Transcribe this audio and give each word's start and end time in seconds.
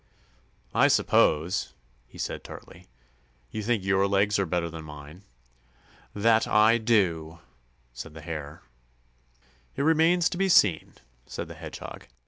"I 0.73 0.87
suppose," 0.87 1.75
he 2.07 2.17
said 2.17 2.43
tartly, 2.43 2.87
"you 3.51 3.61
think 3.61 3.83
your 3.83 4.07
legs 4.07 4.39
are 4.39 4.47
better 4.47 4.67
than 4.67 4.83
mine?" 4.83 5.25
"That 6.15 6.47
I 6.47 6.79
do," 6.79 7.37
said 7.93 8.15
the 8.15 8.21
Hare. 8.21 8.63
"It 9.75 9.83
remains 9.83 10.27
to 10.31 10.37
be 10.39 10.49
seen," 10.49 10.95
said 11.27 11.47
the 11.47 11.53
Hedgehog. 11.53 12.07